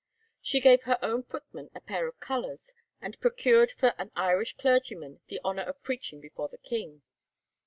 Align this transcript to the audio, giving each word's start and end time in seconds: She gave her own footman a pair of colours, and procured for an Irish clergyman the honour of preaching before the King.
She 0.41 0.61
gave 0.61 0.81
her 0.85 0.97
own 1.03 1.21
footman 1.21 1.69
a 1.75 1.79
pair 1.79 2.07
of 2.07 2.19
colours, 2.19 2.73
and 3.01 3.19
procured 3.19 3.69
for 3.69 3.93
an 3.99 4.09
Irish 4.15 4.57
clergyman 4.57 5.19
the 5.27 5.39
honour 5.45 5.61
of 5.61 5.83
preaching 5.83 6.19
before 6.19 6.47
the 6.49 6.57
King. 6.57 7.03